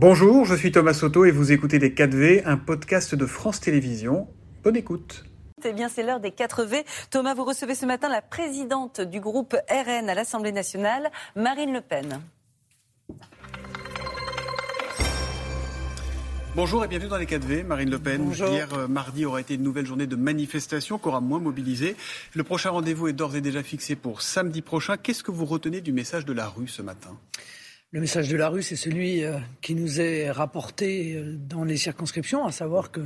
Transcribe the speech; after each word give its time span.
Bonjour, 0.00 0.44
je 0.44 0.54
suis 0.54 0.70
Thomas 0.70 0.94
Soto 0.94 1.24
et 1.24 1.32
vous 1.32 1.50
écoutez 1.50 1.80
Les 1.80 1.90
4V, 1.90 2.42
un 2.44 2.56
podcast 2.56 3.16
de 3.16 3.26
France 3.26 3.58
Télévisions. 3.58 4.28
Bonne 4.62 4.76
écoute. 4.76 5.24
Eh 5.64 5.72
bien, 5.72 5.88
c'est 5.88 6.04
l'heure 6.04 6.20
des 6.20 6.30
4V. 6.30 6.84
Thomas, 7.10 7.34
vous 7.34 7.42
recevez 7.42 7.74
ce 7.74 7.84
matin 7.84 8.08
la 8.08 8.22
présidente 8.22 9.00
du 9.00 9.18
groupe 9.18 9.56
RN 9.68 10.08
à 10.08 10.14
l'Assemblée 10.14 10.52
nationale, 10.52 11.10
Marine 11.34 11.72
Le 11.72 11.80
Pen. 11.80 12.20
Bonjour 16.54 16.84
et 16.84 16.86
bienvenue 16.86 17.10
dans 17.10 17.16
les 17.16 17.26
4V, 17.26 17.64
Marine 17.64 17.90
Le 17.90 17.98
Pen. 17.98 18.32
Hier 18.32 18.72
euh, 18.74 18.86
mardi 18.86 19.24
aura 19.24 19.40
été 19.40 19.54
une 19.54 19.64
nouvelle 19.64 19.86
journée 19.86 20.06
de 20.06 20.14
manifestation 20.14 20.98
qui 20.98 21.08
aura 21.08 21.20
moins 21.20 21.40
mobilisé. 21.40 21.96
Le 22.36 22.44
prochain 22.44 22.70
rendez-vous 22.70 23.08
est 23.08 23.14
d'ores 23.14 23.34
et 23.34 23.40
déjà 23.40 23.64
fixé 23.64 23.96
pour 23.96 24.22
samedi 24.22 24.62
prochain. 24.62 24.96
Qu'est-ce 24.96 25.24
que 25.24 25.32
vous 25.32 25.44
retenez 25.44 25.80
du 25.80 25.92
message 25.92 26.24
de 26.24 26.32
la 26.32 26.46
rue 26.46 26.68
ce 26.68 26.82
matin? 26.82 27.18
Le 27.90 28.00
message 28.00 28.28
de 28.28 28.36
la 28.36 28.50
rue, 28.50 28.62
c'est 28.62 28.76
celui 28.76 29.24
euh, 29.24 29.38
qui 29.62 29.74
nous 29.74 29.98
est 29.98 30.30
rapporté 30.30 31.14
euh, 31.14 31.34
dans 31.38 31.64
les 31.64 31.78
circonscriptions, 31.78 32.44
à 32.44 32.52
savoir 32.52 32.90
que 32.90 33.00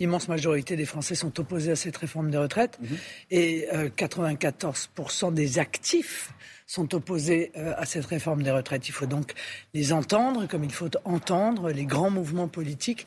l'immense 0.00 0.26
majorité 0.26 0.74
des 0.74 0.86
Français 0.86 1.14
sont 1.14 1.38
opposés 1.38 1.70
à 1.70 1.76
cette 1.76 1.96
réforme 1.96 2.32
des 2.32 2.38
retraites 2.38 2.78
mhm. 2.80 2.96
et 3.30 3.68
94% 3.96 5.32
des 5.32 5.58
actifs 5.60 6.32
sont 6.66 6.94
opposés 6.94 7.52
à 7.54 7.84
cette 7.84 8.06
réforme 8.06 8.42
des 8.42 8.50
retraites. 8.50 8.88
Il 8.88 8.92
faut 8.92 9.06
donc 9.06 9.34
les 9.74 9.92
entendre 9.92 10.46
comme 10.46 10.64
il 10.64 10.72
faut 10.72 10.88
entendre 11.04 11.70
les 11.70 11.84
grands 11.84 12.10
mouvements 12.10 12.48
politiques 12.48 13.06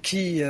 qui 0.00 0.42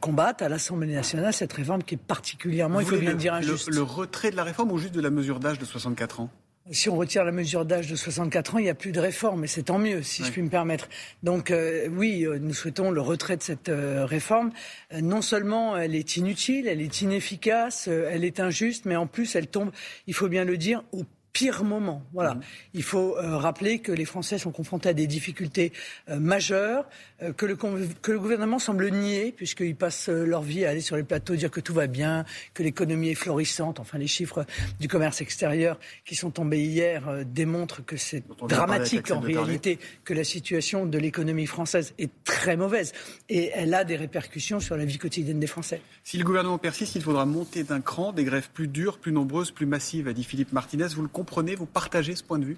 combattent 0.00 0.42
à 0.42 0.48
l'Assemblée 0.48 0.92
nationale 0.92 1.32
cette 1.32 1.52
réforme 1.52 1.84
qui 1.84 1.94
est 1.94 1.98
particulièrement, 1.98 2.80
il 2.80 2.86
faut 2.86 2.96
bien 2.96 3.14
dire, 3.14 3.34
injuste. 3.34 3.68
Le, 3.68 3.76
le 3.76 3.82
retrait 3.82 4.32
de 4.32 4.36
la 4.36 4.42
réforme 4.44 4.72
ou 4.72 4.78
juste 4.78 4.94
de 4.94 5.00
la 5.00 5.10
mesure 5.10 5.38
d'âge 5.38 5.60
de 5.60 5.64
64 5.64 6.20
ans? 6.20 6.30
Si 6.70 6.88
on 6.88 6.96
retire 6.96 7.24
la 7.24 7.32
mesure 7.32 7.64
d'âge 7.64 7.88
de 7.88 7.96
64 7.96 8.54
ans, 8.54 8.58
il 8.58 8.64
n'y 8.64 8.70
a 8.70 8.74
plus 8.74 8.92
de 8.92 9.00
réforme, 9.00 9.44
et 9.44 9.46
c'est 9.46 9.64
tant 9.64 9.78
mieux, 9.78 10.02
si 10.02 10.24
je 10.24 10.30
puis 10.30 10.42
me 10.42 10.50
permettre. 10.50 10.88
Donc 11.22 11.50
euh, 11.50 11.88
oui, 11.90 12.24
euh, 12.24 12.38
nous 12.38 12.54
souhaitons 12.54 12.90
le 12.90 13.00
retrait 13.00 13.36
de 13.36 13.42
cette 13.42 13.68
euh, 13.68 14.04
réforme. 14.04 14.52
non 15.00 15.22
seulement 15.22 15.76
elle 15.76 15.94
est 15.94 16.16
inutile, 16.16 16.68
elle 16.68 16.80
est 16.80 17.00
inefficace, 17.02 17.88
elle 17.88 18.24
est 18.24 18.40
injuste, 18.40 18.84
mais 18.84 18.96
en 18.96 19.06
plus 19.06 19.34
elle 19.34 19.46
tombe, 19.46 19.70
il 20.06 20.14
faut 20.14 20.28
bien 20.28 20.44
le 20.44 20.56
dire, 20.56 20.84
au 20.92 21.04
pire 21.32 21.64
moment. 21.64 22.02
Voilà. 22.12 22.34
Mmh. 22.34 22.40
Il 22.74 22.82
faut 22.82 23.16
euh, 23.16 23.36
rappeler 23.36 23.78
que 23.78 23.92
les 23.92 24.04
Français 24.04 24.38
sont 24.38 24.50
confrontés 24.50 24.88
à 24.88 24.92
des 24.92 25.06
difficultés 25.06 25.72
euh, 26.08 26.18
majeures, 26.18 26.88
euh, 27.22 27.32
que, 27.32 27.46
le, 27.46 27.56
que, 27.56 28.12
le, 28.12 28.18
gouvernement 28.18 28.58
semble 28.58 28.90
nier, 28.90 29.32
puisqu'ils 29.32 29.76
passent 29.76 30.08
leur 30.08 30.42
vie 30.42 30.64
à 30.64 30.70
aller 30.70 30.80
sur 30.80 30.96
les 30.96 31.02
plateaux, 31.02 31.36
dire 31.36 31.50
que 31.50 31.60
tout 31.60 31.74
va 31.74 31.86
bien, 31.86 32.24
que 32.54 32.62
l'économie 32.62 33.10
est 33.10 33.14
florissante. 33.14 33.80
Enfin, 33.80 33.98
les 33.98 34.06
chiffres 34.06 34.44
du 34.80 34.88
commerce 34.88 35.20
extérieur 35.20 35.78
qui 36.04 36.14
sont 36.14 36.30
tombés 36.30 36.60
hier 36.60 37.24
démontrent 37.24 37.84
que 37.84 37.96
c'est 37.96 38.24
dramatique 38.48 39.10
en 39.10 39.20
réalité, 39.20 39.78
que 40.04 40.14
la 40.14 40.24
situation 40.24 40.86
de 40.86 40.98
l'économie 40.98 41.46
française 41.46 41.94
est 41.98 42.10
très 42.24 42.56
mauvaise. 42.56 42.92
Et 43.28 43.50
elle 43.54 43.74
a 43.74 43.84
des 43.84 43.96
répercussions 43.96 44.60
sur 44.60 44.76
la 44.76 44.84
vie 44.84 44.98
quotidienne 44.98 45.40
des 45.40 45.46
Français. 45.46 45.80
Si 46.04 46.18
le 46.18 46.24
gouvernement 46.24 46.58
persiste, 46.58 46.94
il 46.94 47.02
faudra 47.02 47.26
monter 47.26 47.64
d'un 47.64 47.80
cran, 47.80 48.12
des 48.12 48.24
grèves 48.24 48.50
plus 48.52 48.68
dures, 48.68 48.98
plus 48.98 49.12
nombreuses, 49.12 49.50
plus 49.50 49.66
massives, 49.66 50.08
a 50.08 50.12
dit 50.12 50.24
Philippe 50.24 50.52
Martinez. 50.52 50.88
Vous 50.94 51.02
le 51.02 51.08
comprenez, 51.20 51.54
vous 51.54 51.66
partagez 51.66 52.16
ce 52.16 52.24
point 52.24 52.38
de 52.38 52.46
vue 52.46 52.56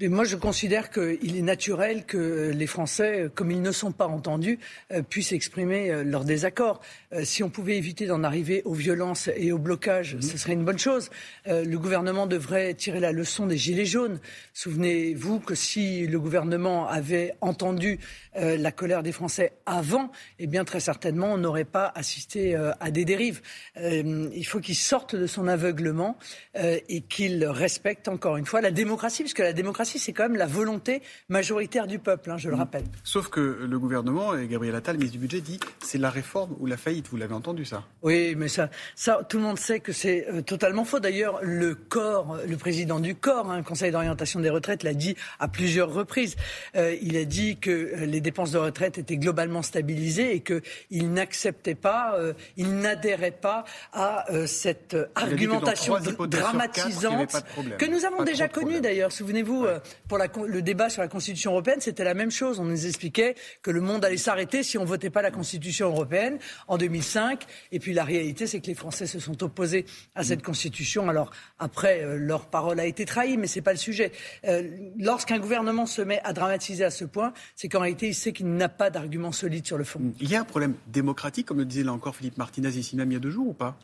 moi, 0.00 0.24
je 0.24 0.34
considère 0.34 0.90
qu'il 0.90 1.36
est 1.36 1.42
naturel 1.42 2.04
que 2.04 2.50
les 2.52 2.66
Français, 2.66 3.30
comme 3.32 3.52
ils 3.52 3.62
ne 3.62 3.70
sont 3.70 3.92
pas 3.92 4.08
entendus, 4.08 4.58
euh, 4.90 5.02
puissent 5.02 5.30
exprimer 5.30 5.88
euh, 5.90 6.02
leur 6.02 6.24
désaccord. 6.24 6.80
Euh, 7.12 7.24
si 7.24 7.44
on 7.44 7.48
pouvait 7.48 7.76
éviter 7.76 8.06
d'en 8.06 8.24
arriver 8.24 8.62
aux 8.64 8.74
violences 8.74 9.30
et 9.36 9.52
au 9.52 9.58
blocage, 9.58 10.16
mhm. 10.16 10.22
ce 10.22 10.36
serait 10.36 10.54
une 10.54 10.64
bonne 10.64 10.80
chose. 10.80 11.10
Le 11.46 11.76
gouvernement 11.76 12.26
devrait 12.26 12.74
tirer 12.74 12.98
la 12.98 13.12
leçon 13.12 13.46
des 13.46 13.56
Gilets 13.56 13.84
jaunes. 13.84 14.18
Souvenez-vous 14.52 15.38
que 15.38 15.54
si 15.54 16.08
le 16.08 16.18
gouvernement 16.18 16.88
avait 16.88 17.34
entendu 17.40 17.98
la 18.34 18.72
colère 18.72 19.02
des 19.02 19.12
Français 19.12 19.52
avant, 19.66 20.10
eh 20.38 20.46
bien, 20.46 20.64
très 20.64 20.80
certainement, 20.80 21.32
on 21.32 21.38
n'aurait 21.38 21.64
pas 21.64 21.92
assisté 21.94 22.56
à 22.56 22.90
des 22.90 23.04
dérives. 23.04 23.42
Il 23.76 24.44
faut 24.44 24.60
qu'il 24.60 24.74
sorte 24.74 25.14
de 25.14 25.26
son 25.26 25.46
aveuglement 25.46 26.16
et 26.54 27.02
qu'il 27.02 27.44
respecte 27.46 28.08
encore 28.08 28.36
une 28.36 28.46
fois 28.46 28.60
la 28.60 28.70
démocratie, 28.70 29.22
puisque 29.22 29.40
la 29.40 29.52
démocratie 29.52 29.83
c'est 29.84 30.12
quand 30.12 30.24
même 30.24 30.36
la 30.36 30.46
volonté 30.46 31.02
majoritaire 31.28 31.86
du 31.86 31.98
peuple, 31.98 32.30
hein, 32.30 32.38
je 32.38 32.48
le 32.48 32.56
mm. 32.56 32.58
rappelle. 32.58 32.84
Sauf 33.02 33.28
que 33.28 33.40
le 33.40 33.78
gouvernement, 33.78 34.36
et 34.36 34.46
Gabriel 34.46 34.74
Attal, 34.74 34.96
ministre 34.96 35.14
du 35.14 35.20
Budget, 35.20 35.40
dit 35.40 35.60
c'est 35.82 35.98
la 35.98 36.10
réforme 36.10 36.54
ou 36.60 36.66
la 36.66 36.76
faillite. 36.76 37.08
Vous 37.08 37.16
l'avez 37.16 37.34
entendu 37.34 37.64
ça 37.64 37.84
Oui, 38.02 38.34
mais 38.36 38.48
ça, 38.48 38.70
ça, 38.94 39.20
tout 39.28 39.38
le 39.38 39.42
monde 39.42 39.58
sait 39.58 39.80
que 39.80 39.92
c'est 39.92 40.26
euh, 40.28 40.42
totalement 40.42 40.84
faux. 40.84 41.00
D'ailleurs, 41.00 41.40
le 41.42 41.74
corps, 41.74 42.38
le 42.46 42.56
président 42.56 43.00
du 43.00 43.14
corps, 43.14 43.50
hein, 43.50 43.62
Conseil 43.62 43.90
d'orientation 43.90 44.40
des 44.40 44.50
retraites, 44.50 44.82
l'a 44.82 44.94
dit 44.94 45.16
à 45.38 45.48
plusieurs 45.48 45.92
reprises. 45.92 46.36
Euh, 46.76 46.96
il 47.02 47.16
a 47.16 47.24
dit 47.24 47.56
que 47.58 47.70
euh, 47.70 48.06
les 48.06 48.20
dépenses 48.20 48.52
de 48.52 48.58
retraite 48.58 48.98
étaient 48.98 49.16
globalement 49.16 49.62
stabilisées 49.62 50.34
et 50.34 50.40
qu'il 50.40 51.12
n'acceptait 51.12 51.74
pas, 51.74 52.16
il 52.56 52.76
n'adhérait 52.76 53.30
pas 53.30 53.64
à 53.92 54.26
cette 54.46 54.96
argumentation 55.14 55.96
dramatisante 56.26 57.44
que 57.78 57.86
nous 57.86 58.04
avons 58.04 58.22
déjà 58.24 58.48
connue 58.48 58.80
d'ailleurs. 58.80 59.12
Souvenez-vous, 59.12 59.66
euh, 59.74 59.78
pour 60.08 60.18
le 60.18 60.62
débat 60.62 60.88
sur 60.88 61.02
la 61.02 61.08
Constitution 61.08 61.52
européenne, 61.52 61.80
c'était 61.80 62.04
la 62.04 62.14
même 62.14 62.30
chose. 62.30 62.60
On 62.60 62.64
nous 62.64 62.86
expliquait 62.86 63.34
que 63.62 63.70
le 63.70 63.80
monde 63.80 64.04
allait 64.04 64.16
s'arrêter 64.16 64.62
si 64.62 64.78
on 64.78 64.84
votait 64.84 65.10
pas 65.10 65.22
la 65.22 65.30
Constitution 65.30 65.88
européenne 65.88 66.38
en 66.68 66.78
2005. 66.78 67.44
Et 67.72 67.78
puis 67.78 67.92
la 67.92 68.04
réalité, 68.04 68.46
c'est 68.46 68.60
que 68.60 68.66
les 68.66 68.74
Français 68.74 69.06
se 69.06 69.18
sont 69.18 69.42
opposés 69.42 69.84
à 70.14 70.24
cette 70.24 70.42
Constitution. 70.42 71.08
Alors 71.08 71.30
après, 71.58 72.02
euh, 72.02 72.16
leur 72.16 72.46
parole 72.46 72.80
a 72.80 72.86
été 72.86 73.04
trahie, 73.04 73.36
mais 73.36 73.46
c'est 73.46 73.62
pas 73.62 73.72
le 73.72 73.78
sujet. 73.78 74.12
Euh, 74.46 74.62
lorsqu'un 74.98 75.38
gouvernement 75.38 75.86
se 75.86 76.02
met 76.02 76.20
à 76.24 76.32
dramatiser 76.32 76.84
à 76.84 76.90
ce 76.90 77.04
point, 77.04 77.32
c'est 77.56 77.68
qu'en 77.68 77.80
réalité, 77.80 78.08
il 78.08 78.14
sait 78.14 78.32
qu'il 78.32 78.48
n'a 78.54 78.68
pas 78.68 78.90
d'argument 78.90 79.32
solide 79.32 79.66
sur 79.66 79.78
le 79.78 79.84
fond. 79.84 80.00
Il 80.20 80.30
y 80.30 80.36
a 80.36 80.40
un 80.40 80.44
problème 80.44 80.74
démocratique, 80.86 81.46
comme 81.46 81.58
le 81.58 81.64
disait 81.64 81.84
là 81.84 81.92
encore 81.92 82.16
Philippe 82.16 82.38
Martinez 82.38 82.68
ici 82.68 82.96
même 82.96 83.10
il 83.10 83.14
y 83.14 83.16
a 83.16 83.20
deux 83.20 83.30
jours 83.30 83.48
ou 83.48 83.52
pas? 83.52 83.76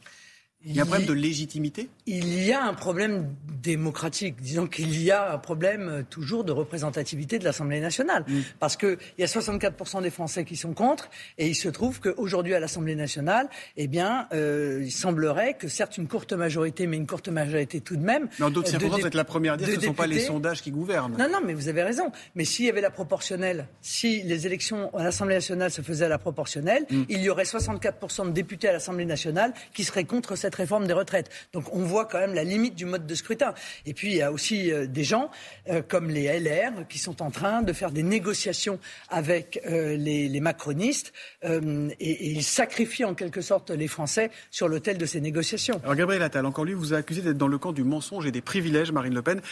Il 0.62 0.76
y 0.76 0.78
a 0.78 0.82
un 0.82 0.86
problème 0.86 1.06
de 1.06 1.14
légitimité? 1.14 1.88
Il 2.04 2.44
y 2.44 2.52
a 2.52 2.62
un 2.62 2.74
problème 2.74 3.34
démocratique. 3.62 4.42
Disons 4.42 4.66
qu'il 4.66 5.02
y 5.02 5.10
a 5.10 5.32
un 5.32 5.38
problème 5.38 5.88
euh, 5.88 6.02
toujours 6.02 6.44
de 6.44 6.52
représentativité 6.52 7.38
de 7.38 7.44
l'Assemblée 7.44 7.80
nationale. 7.80 8.24
Mm. 8.28 8.40
Parce 8.58 8.76
qu'il 8.76 8.98
y 9.16 9.22
a 9.22 9.26
64% 9.26 10.02
des 10.02 10.10
Français 10.10 10.44
qui 10.44 10.56
sont 10.56 10.74
contre. 10.74 11.08
Et 11.38 11.48
il 11.48 11.54
se 11.54 11.70
trouve 11.70 12.00
qu'aujourd'hui, 12.00 12.54
à 12.54 12.60
l'Assemblée 12.60 12.94
nationale, 12.94 13.48
eh 13.78 13.86
bien, 13.86 14.28
euh, 14.34 14.82
il 14.84 14.92
semblerait 14.92 15.54
que 15.54 15.66
certes 15.68 15.96
une 15.96 16.08
courte 16.08 16.34
majorité, 16.34 16.86
mais 16.86 16.98
une 16.98 17.06
courte 17.06 17.28
majorité 17.28 17.80
tout 17.80 17.96
de 17.96 18.04
même. 18.04 18.28
En 18.38 18.50
d'autres 18.50 18.68
euh, 18.68 18.70
circonstances, 18.72 19.00
vous 19.00 19.06
êtes 19.06 19.14
la 19.14 19.24
première 19.24 19.54
à 19.54 19.56
dire 19.56 19.66
que 19.66 19.74
ce 19.74 19.80
ne 19.80 19.84
sont 19.86 19.94
pas 19.94 20.06
les 20.06 20.20
sondages 20.20 20.60
qui 20.60 20.72
gouvernent. 20.72 21.16
Non, 21.18 21.28
non, 21.30 21.40
mais 21.42 21.54
vous 21.54 21.68
avez 21.68 21.82
raison. 21.82 22.12
Mais 22.34 22.44
s'il 22.44 22.66
y 22.66 22.68
avait 22.68 22.82
la 22.82 22.90
proportionnelle, 22.90 23.66
si 23.80 24.22
les 24.24 24.46
élections 24.46 24.94
à 24.94 25.04
l'Assemblée 25.04 25.36
nationale 25.36 25.70
se 25.70 25.80
faisaient 25.80 26.04
à 26.04 26.10
la 26.10 26.18
proportionnelle, 26.18 26.84
mm. 26.90 27.04
il 27.08 27.22
y 27.22 27.30
aurait 27.30 27.44
64% 27.44 28.26
de 28.26 28.30
députés 28.32 28.68
à 28.68 28.72
l'Assemblée 28.72 29.06
nationale 29.06 29.54
qui 29.72 29.84
seraient 29.84 30.04
contre 30.04 30.36
cette 30.36 30.49
réforme 30.54 30.86
des 30.86 30.92
retraites. 30.92 31.30
Donc 31.52 31.74
on 31.74 31.82
voit 31.82 32.06
quand 32.06 32.18
même 32.18 32.34
la 32.34 32.44
limite 32.44 32.74
du 32.74 32.86
mode 32.86 33.06
de 33.06 33.14
scrutin. 33.14 33.54
Et 33.86 33.94
puis 33.94 34.08
il 34.08 34.16
y 34.16 34.22
a 34.22 34.32
aussi 34.32 34.72
euh, 34.72 34.86
des 34.86 35.04
gens 35.04 35.30
euh, 35.68 35.82
comme 35.86 36.10
les 36.10 36.26
LR 36.38 36.86
qui 36.88 36.98
sont 36.98 37.22
en 37.22 37.30
train 37.30 37.62
de 37.62 37.72
faire 37.72 37.90
des 37.90 38.02
négociations 38.02 38.78
avec 39.08 39.60
euh, 39.66 39.96
les, 39.96 40.40
macronistes 40.40 41.12
et, 41.42 42.30
ils 42.30 42.42
sacrifient 42.42 43.04
en 43.04 43.14
quelque 43.14 43.42
sorte 43.42 43.70
les 43.70 43.88
Français 43.88 44.30
sur 44.50 44.68
l'autel 44.68 44.96
de 44.96 45.04
ces 45.04 45.20
négociations. 45.20 45.80
Alors 45.82 45.96
Gabriel 45.96 46.22
Attal, 46.22 46.46
encore 46.46 46.64
lui, 46.64 46.72
vous 46.72 46.94
a 46.94 46.98
accusé 46.98 47.20
d'être 47.20 47.36
dans 47.36 47.48
le 47.48 47.58
camp 47.58 47.72
du 47.72 47.84
mensonge 47.84 48.26
et 48.26 48.32
des 48.32 48.40
privilèges, 48.40 48.90
Marine 48.90 49.14
Le 49.14 49.22
Pen. 49.22 49.42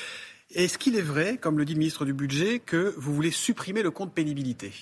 Est-ce 0.54 0.78
qu'il 0.78 0.97
est 0.97 1.03
vrai, 1.03 1.37
comme 1.37 1.58
le 1.58 1.66
dit 1.66 1.75
le 1.75 1.81
ministre 1.81 2.06
du 2.06 2.14
Budget, 2.14 2.58
que 2.58 2.94
vous 2.97 3.14
voulez 3.14 3.31
supprimer 3.31 3.82
le 3.82 3.91
compte 3.91 4.14
pénibilité? 4.14 4.72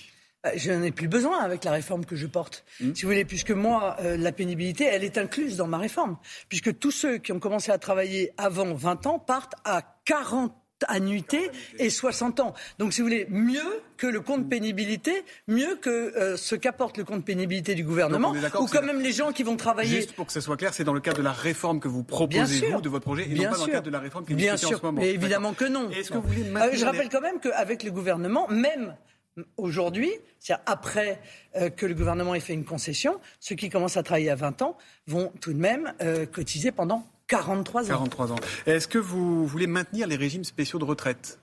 Je 0.54 0.72
n'en 0.72 0.82
ai 0.82 0.92
plus 0.92 1.08
besoin 1.08 1.40
avec 1.40 1.64
la 1.64 1.72
réforme 1.72 2.04
que 2.04 2.16
je 2.16 2.26
porte. 2.26 2.64
Hmm. 2.80 2.94
Si 2.94 3.02
vous 3.02 3.08
voulez, 3.08 3.24
puisque 3.24 3.50
moi, 3.50 3.96
euh, 4.00 4.16
la 4.16 4.32
pénibilité, 4.32 4.84
elle 4.84 5.04
est 5.04 5.18
incluse 5.18 5.56
dans 5.56 5.66
ma 5.66 5.78
réforme. 5.78 6.16
Puisque 6.48 6.78
tous 6.78 6.90
ceux 6.90 7.18
qui 7.18 7.32
ont 7.32 7.40
commencé 7.40 7.72
à 7.72 7.78
travailler 7.78 8.32
avant 8.36 8.72
20 8.74 9.06
ans 9.06 9.18
partent 9.18 9.54
à 9.64 9.82
40 10.04 10.54
annuités 10.88 11.50
et 11.78 11.88
60 11.88 12.40
ans. 12.40 12.54
Donc, 12.78 12.92
si 12.92 13.00
vous 13.00 13.06
voulez, 13.06 13.26
mieux 13.30 13.82
que 13.96 14.06
le 14.06 14.20
compte 14.20 14.46
pénibilité, 14.48 15.24
mieux 15.48 15.76
que 15.76 15.88
euh, 15.90 16.36
ce 16.36 16.54
qu'apporte 16.54 16.98
le 16.98 17.04
compte 17.04 17.24
pénibilité 17.24 17.74
du 17.74 17.82
gouvernement, 17.82 18.34
ou 18.60 18.66
quand 18.66 18.82
même 18.82 19.00
les 19.00 19.12
gens 19.12 19.32
qui 19.32 19.42
vont 19.42 19.56
travailler. 19.56 19.96
Juste 19.96 20.12
pour 20.12 20.26
que 20.26 20.32
ce 20.32 20.40
soit 20.40 20.58
clair, 20.58 20.74
c'est 20.74 20.84
dans 20.84 20.92
le 20.92 21.00
cadre 21.00 21.18
de 21.18 21.22
la 21.22 21.32
réforme 21.32 21.80
que 21.80 21.88
vous 21.88 22.04
proposez, 22.04 22.68
vous, 22.70 22.82
de 22.82 22.88
votre 22.90 23.04
projet, 23.04 23.26
et 23.30 23.34
non 23.34 23.50
pas 23.50 23.56
dans 23.56 23.66
le 23.66 23.72
cadre 23.72 23.86
de 23.86 23.90
la 23.90 24.00
réforme 24.00 24.26
qui 24.26 24.34
est 24.34 24.36
Bien 24.36 24.58
sûr. 24.58 24.72
en 24.72 24.78
ce 24.78 24.82
moment. 24.82 25.00
Mais 25.00 25.14
évidemment 25.14 25.54
que 25.54 25.64
non. 25.64 25.88
Que 25.88 26.18
vous 26.18 26.56
euh, 26.56 26.70
je 26.74 26.84
rappelle 26.84 27.08
quand 27.08 27.22
même 27.22 27.40
qu'avec 27.40 27.82
le 27.82 27.90
gouvernement, 27.90 28.46
même 28.48 28.94
aujourd'hui, 29.56 30.10
c'est-à-dire 30.40 30.64
après 30.66 31.20
euh, 31.56 31.70
que 31.70 31.86
le 31.86 31.94
gouvernement 31.94 32.34
ait 32.34 32.40
fait 32.40 32.54
une 32.54 32.64
concession, 32.64 33.20
ceux 33.40 33.54
qui 33.54 33.68
commencent 33.68 33.96
à 33.96 34.02
travailler 34.02 34.30
à 34.30 34.34
20 34.34 34.62
ans 34.62 34.76
vont 35.06 35.32
tout 35.40 35.52
de 35.52 35.58
même 35.58 35.92
euh, 36.00 36.26
cotiser 36.26 36.72
pendant 36.72 37.06
43 37.28 37.86
ans. 37.86 37.88
43 37.88 38.32
ans. 38.32 38.36
Est-ce 38.66 38.88
que 38.88 38.98
vous 38.98 39.46
voulez 39.46 39.66
maintenir 39.66 40.06
les 40.06 40.16
régimes 40.16 40.44
spéciaux 40.44 40.78
de 40.78 40.84
retraite? 40.84 41.38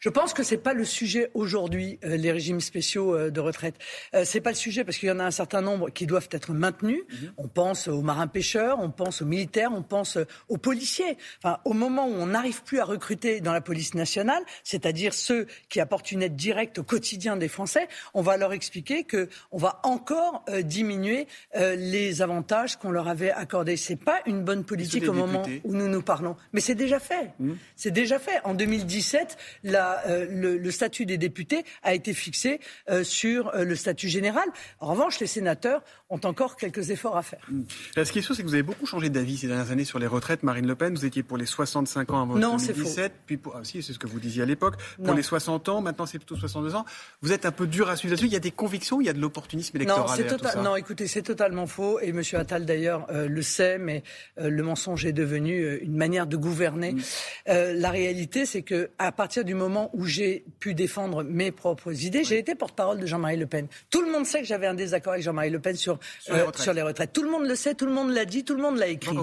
Je 0.00 0.08
pense 0.08 0.32
que 0.32 0.42
c'est 0.42 0.56
pas 0.56 0.72
le 0.72 0.86
sujet 0.86 1.30
aujourd'hui, 1.34 1.98
euh, 2.04 2.16
les 2.16 2.32
régimes 2.32 2.60
spéciaux 2.60 3.14
euh, 3.14 3.30
de 3.30 3.38
retraite. 3.38 3.74
Euh, 4.14 4.22
c'est 4.24 4.40
pas 4.40 4.48
le 4.48 4.56
sujet 4.56 4.82
parce 4.82 4.96
qu'il 4.96 5.10
y 5.10 5.12
en 5.12 5.20
a 5.20 5.24
un 5.24 5.30
certain 5.30 5.60
nombre 5.60 5.90
qui 5.90 6.06
doivent 6.06 6.30
être 6.30 6.54
maintenus. 6.54 7.02
Mhm. 7.10 7.32
On 7.36 7.48
pense 7.48 7.86
aux 7.86 8.00
marins 8.00 8.26
pêcheurs, 8.26 8.78
on 8.80 8.90
pense 8.90 9.20
aux 9.20 9.26
militaires, 9.26 9.72
on 9.74 9.82
pense 9.82 10.16
aux 10.48 10.56
policiers. 10.56 11.18
Enfin, 11.44 11.58
au 11.66 11.74
moment 11.74 12.06
où 12.08 12.14
on 12.14 12.28
n'arrive 12.28 12.62
plus 12.62 12.80
à 12.80 12.84
recruter 12.86 13.42
dans 13.42 13.52
la 13.52 13.60
police 13.60 13.92
nationale, 13.92 14.42
c'est-à-dire 14.64 15.12
ceux 15.12 15.46
qui 15.68 15.80
apportent 15.80 16.10
une 16.10 16.22
aide 16.22 16.34
directe 16.34 16.78
au 16.78 16.82
quotidien 16.82 17.36
des 17.36 17.48
Français, 17.48 17.86
on 18.14 18.22
va 18.22 18.38
leur 18.38 18.54
expliquer 18.54 19.04
que 19.04 19.28
on 19.52 19.58
va 19.58 19.80
encore 19.82 20.44
diminuer 20.62 21.26
les 21.54 22.22
avantages 22.22 22.76
qu'on 22.76 22.90
leur 22.90 23.08
avait 23.08 23.30
accordés. 23.30 23.76
C'est 23.76 23.96
pas 23.96 24.20
une 24.24 24.42
bonne 24.42 24.64
politique 24.64 25.06
au 25.08 25.12
moment 25.12 25.42
où 25.64 25.74
nous 25.74 25.88
nous 25.88 26.02
parlons. 26.02 26.36
Mais 26.54 26.60
c'est 26.60 26.74
déjà 26.74 26.98
fait. 26.98 27.32
Mhm. 27.38 27.58
C'est 27.76 27.90
déjà 27.90 28.18
fait. 28.18 28.40
En 28.44 28.54
2017, 28.54 29.36
la, 29.64 29.89
euh, 30.06 30.26
le, 30.30 30.70
statut 30.70 31.06
des 31.06 31.18
députés 31.18 31.64
a 31.82 31.94
été 31.94 32.14
fixé 32.14 32.60
euh, 32.88 33.04
sur 33.04 33.48
euh, 33.54 33.64
le 33.64 33.76
statut 33.76 34.08
général. 34.08 34.44
En 34.78 34.92
revanche, 34.92 35.20
les 35.20 35.26
sénateurs 35.26 35.82
ont 36.08 36.20
encore 36.24 36.56
quelques 36.56 36.90
efforts 36.90 37.16
à 37.16 37.22
faire. 37.22 37.46
Mhm. 37.50 37.64
ce 37.96 38.12
qui 38.12 38.18
est 38.18 38.22
sûr, 38.22 38.34
c'est 38.34 38.42
que 38.42 38.48
vous 38.48 38.54
avez 38.54 38.62
beaucoup 38.62 38.86
changé 38.86 39.10
d'avis 39.10 39.38
ces 39.38 39.46
dernières 39.46 39.70
années 39.70 39.84
sur 39.84 39.98
les 39.98 40.06
retraites. 40.06 40.42
Marine 40.42 40.66
Le 40.66 40.74
Pen, 40.74 40.94
vous 40.94 41.04
étiez 41.04 41.22
pour 41.22 41.36
les 41.36 41.46
65 41.46 42.10
ans 42.12 42.22
avant 42.22 42.36
non, 42.36 42.56
2017, 42.56 43.12
puis 43.26 43.36
pour, 43.36 43.56
ah, 43.56 43.60
si, 43.62 43.82
c'est 43.82 43.92
ce 43.92 43.98
que 43.98 44.06
vous 44.06 44.20
disiez 44.20 44.42
à 44.42 44.46
l'époque, 44.46 44.74
pour 45.04 45.14
les 45.14 45.22
60 45.22 45.68
ans, 45.68 45.80
maintenant 45.80 46.06
c'est 46.06 46.18
plutôt 46.18 46.36
62 46.36 46.74
ans. 46.74 46.84
Vous 47.22 47.32
êtes 47.32 47.46
un 47.46 47.52
peu 47.52 47.66
dur 47.66 47.88
à 47.88 47.96
suivre 47.96 48.12
là-dessus. 48.12 48.26
Il 48.26 48.32
y 48.32 48.36
a 48.36 48.40
des 48.40 48.50
convictions, 48.50 49.00
il 49.00 49.06
y 49.06 49.10
a 49.10 49.12
de 49.12 49.20
l'opportunisme 49.20 49.76
électoral. 49.76 50.20
Non, 50.20 50.26
tota- 50.26 50.62
non 50.62 50.76
écoutez, 50.76 51.06
c'est 51.06 51.22
totalement 51.22 51.66
faux. 51.66 52.00
Et 52.00 52.08
M. 52.08 52.22
Attal 52.34 52.64
d'ailleurs 52.64 53.06
le 53.10 53.42
sait, 53.42 53.78
mais 53.78 54.02
le 54.36 54.62
mensonge 54.62 55.04
est 55.04 55.12
devenu 55.12 55.78
une 55.78 55.96
manière 55.96 56.26
de 56.26 56.36
gouverner. 56.36 56.92
Mhm. 56.92 57.02
la 57.46 57.90
réalité, 57.90 58.46
c'est 58.46 58.62
que 58.62 58.90
à 58.98 59.12
partir 59.12 59.44
du 59.44 59.54
moment 59.54 59.79
où 59.92 60.04
j'ai 60.04 60.44
pu 60.58 60.74
défendre 60.74 61.22
mes 61.22 61.52
propres 61.52 62.04
idées, 62.04 62.24
j'ai 62.24 62.38
été 62.38 62.54
porte-parole 62.54 63.00
de 63.00 63.06
Jean-Marie 63.06 63.36
Le 63.36 63.46
Pen. 63.46 63.66
Tout 63.88 64.02
le 64.02 64.10
monde 64.12 64.26
sait 64.26 64.40
que 64.40 64.46
j'avais 64.46 64.66
un 64.66 64.74
désaccord 64.74 65.12
avec 65.14 65.24
Jean-Marie 65.24 65.50
Le 65.50 65.60
Pen 65.60 65.76
sur, 65.76 65.98
sur, 66.18 66.34
les 66.34 66.40
euh, 66.40 66.72
les 66.72 66.82
retraites. 66.82 67.12
Tout 67.12 67.22
le 67.22 67.30
monde 67.30 67.46
le 67.46 67.54
sait, 67.54 67.74
tout 67.74 67.86
le 67.86 67.92
monde 67.92 68.10
l'a 68.10 68.24
dit, 68.24 68.44
tout 68.44 68.54
le 68.54 68.62
monde 68.62 68.76
l'a 68.76 68.88
écrit. 68.88 69.16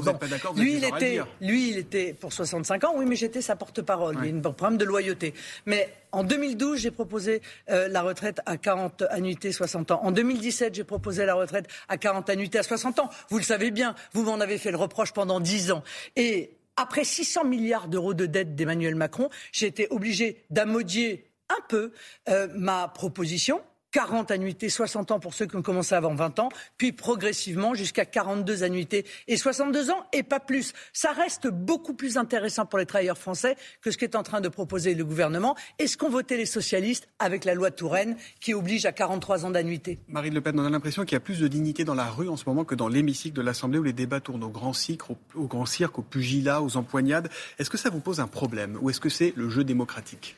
lui, 0.56 0.78
il 0.78 0.84
était, 0.84 1.20
lui, 1.42 1.70
il 1.70 1.78
était 1.78 2.14
pour 2.14 2.34
65 2.34 2.84
ans, 2.86 2.94
oui, 2.96 3.06
mais 3.06 3.16
j'étais 3.16 3.42
sa 3.42 3.56
porte-parole. 3.56 4.18
Il 4.24 4.30
y 4.30 4.34
a 4.34 4.36
un 4.36 4.52
problème 4.52 4.78
de 4.78 4.86
loyauté. 4.86 5.34
Mais 5.66 5.94
en 6.12 6.24
2012, 6.24 6.80
j'ai 6.80 6.92
proposé 6.92 7.42
euh, 7.70 7.88
la 7.88 8.02
retraite 8.02 8.42
à 8.46 8.58
40 8.58 9.04
annuités 9.10 9.52
60 9.52 9.92
ans. 9.92 10.00
En 10.04 10.12
2017, 10.12 10.76
j'ai 10.76 10.84
proposé 10.84 11.26
la 11.26 11.36
retraite 11.36 11.68
à 11.90 11.98
40 11.98 12.30
annuités 12.30 12.60
à 12.60 12.64
60 12.64 13.00
ans. 13.00 13.10
Vous 13.30 13.38
le 13.38 13.44
savez 13.44 13.72
bien, 13.72 13.94
vous 14.14 14.24
m'en 14.24 14.40
avez 14.40 14.58
fait 14.58 14.72
le 14.72 14.78
reproche 14.78 15.12
pendant 15.12 15.40
10 15.40 15.72
ans. 15.72 15.84
Et 16.16 16.57
après 16.78 17.04
600 17.04 17.44
milliards 17.44 17.88
d'euros 17.88 18.14
de 18.14 18.26
dette 18.26 18.56
d'Emmanuel 18.56 18.96
Macron, 18.96 19.30
j'ai 19.52 19.68
été 19.68 19.88
obligé 19.90 20.46
d'amodier 20.50 21.26
un 21.50 21.62
peu 21.68 21.92
euh, 22.30 22.48
ma 22.56 22.88
proposition 22.88 23.62
40 23.92 24.32
annuités, 24.32 24.70
60 24.70 25.12
ans 25.12 25.20
pour 25.20 25.34
ceux 25.34 25.46
qui 25.46 25.56
ont 25.56 25.62
commencé 25.62 25.96
avant 25.96 26.14
20 26.14 26.40
ans, 26.40 26.50
puis 26.78 26.92
progressivement 26.92 27.74
jusqu'à 27.74 28.06
42 28.06 28.64
annuités 28.64 29.06
et 29.28 29.38
62 29.38 29.92
ans 29.92 30.06
et 30.14 30.24
pas 30.24 30.40
plus. 30.40 30.74
Ça 30.94 31.12
reste 31.12 31.48
beaucoup 31.48 31.94
plus 31.94 32.18
intéressant 32.18 32.66
pour 32.66 32.80
les 32.80 32.86
travailleurs 32.86 33.18
français 33.18 33.56
que 33.82 33.92
ce 33.92 33.98
qu'est 33.98 34.16
en 34.16 34.24
train 34.24 34.42
de 34.42 34.50
proposer 34.50 34.94
le 34.94 35.06
gouvernement 35.06 35.56
et 35.80 35.88
ce 35.88 35.98
qu'ont 35.98 36.10
voté 36.10 36.38
les 36.38 36.46
socialistes 36.46 37.08
avec 37.20 37.46
la 37.46 37.54
loi 37.54 37.72
Touraine 37.72 38.18
qui 38.40 38.54
oblige 38.54 38.86
à 38.86 38.92
43 38.92 39.46
ans 39.46 39.52
d'annuité. 39.52 40.00
Marine 40.08 40.34
Le 40.34 40.42
Pen, 40.42 40.60
on 40.60 40.66
a 40.66 40.70
l'impression 40.70 41.04
qu'il 41.06 41.14
y 41.14 41.18
a 41.18 41.22
plus 41.22 41.40
de 41.40 41.48
dignité 41.48 41.84
dans 41.84 41.96
la 41.96 42.06
rue 42.06 42.30
en 42.30 42.38
ce 42.38 42.44
moment 42.46 42.66
que 42.66 42.76
dans 42.76 42.90
l'hémicycle 42.90 43.36
de 43.36 43.42
l'Assemblée 43.42 43.80
où 43.80 43.84
les 43.84 43.94
débats 43.94 44.20
tournent 44.20 44.44
au 44.44 44.50
grand 44.50 44.74
cirque, 44.74 45.10
au, 45.10 45.18
au 45.36 45.48
grand 45.48 45.66
cirque, 45.66 46.00
au 46.00 46.02
pugilat, 46.02 46.62
aux 46.62 46.78
empoignades. 46.78 47.30
Est-ce 47.60 47.70
que 47.70 47.78
ça 47.78 47.90
vous 47.90 48.00
pose 48.00 48.20
un 48.20 48.28
problème 48.28 48.78
ou 48.82 48.90
est-ce 48.90 49.00
que 49.00 49.10
c'est 49.10 49.34
le 49.36 49.50
jeu 49.50 49.64
démocratique? 49.64 50.36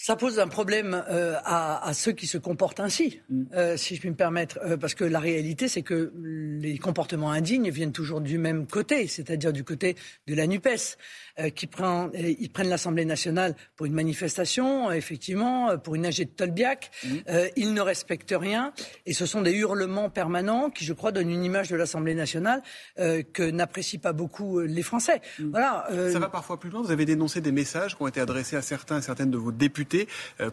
Ça 0.00 0.14
pose 0.14 0.38
un 0.38 0.46
problème 0.46 1.04
euh, 1.10 1.34
à, 1.44 1.84
à, 1.86 1.92
ceux 1.92 2.12
qui 2.12 2.28
se 2.28 2.38
comportent 2.38 2.78
ainsi, 2.78 3.20
mm. 3.28 3.42
euh, 3.52 3.76
si 3.76 3.96
je 3.96 4.00
puis 4.00 4.08
me 4.10 4.14
permettre, 4.14 4.60
euh, 4.62 4.76
parce 4.76 4.94
que 4.94 5.02
la 5.02 5.18
réalité, 5.18 5.66
c'est 5.66 5.82
que 5.82 6.12
les 6.14 6.78
comportements 6.78 7.32
indignes 7.32 7.68
viennent 7.68 7.92
toujours 7.92 8.20
du 8.20 8.38
même 8.38 8.68
côté, 8.68 9.08
c'est-à-dire 9.08 9.52
du 9.52 9.64
côté 9.64 9.96
de 10.28 10.36
la 10.36 10.46
NUPES. 10.46 10.96
Euh, 11.40 11.50
qui 11.50 11.68
prend, 11.68 12.10
ils 12.14 12.50
prennent 12.50 12.68
l'Assemblée 12.68 13.04
nationale 13.04 13.54
pour 13.76 13.86
une 13.86 13.92
manifestation, 13.92 14.90
effectivement, 14.90 15.78
pour 15.78 15.94
une 15.94 16.04
AG 16.04 16.18
de 16.18 16.24
Tolbiac. 16.24 16.90
Mmh. 17.04 17.08
Euh, 17.28 17.48
ils 17.54 17.72
ne 17.74 17.80
respectent 17.80 18.34
rien 18.36 18.72
et 19.06 19.12
ce 19.12 19.24
sont 19.24 19.40
des 19.42 19.52
hurlements 19.52 20.10
permanents 20.10 20.68
qui, 20.68 20.84
je 20.84 20.92
crois, 20.92 21.12
donnent 21.12 21.30
une 21.30 21.44
image 21.44 21.68
de 21.68 21.76
l'Assemblée 21.76 22.14
nationale 22.14 22.60
euh, 22.98 23.22
que 23.32 23.48
n'apprécient 23.48 24.00
pas 24.00 24.12
beaucoup 24.12 24.60
les 24.60 24.82
Français. 24.82 25.20
Mmh. 25.38 25.50
Voilà. 25.50 25.86
Ça 26.10 26.18
va 26.18 26.28
parfois 26.28 26.58
plus 26.58 26.70
loin. 26.70 26.82
Vous 26.82 26.90
avez 26.90 27.04
dénoncé 27.04 27.40
des 27.40 27.52
messages 27.52 27.96
qui 27.96 28.02
ont 28.02 28.08
été 28.08 28.20
adressés 28.20 28.56
à 28.56 28.62
certains 28.62 28.98
et 28.98 29.02
certaines 29.02 29.30
de 29.30 29.38
vos 29.38 29.52
députés 29.52 29.87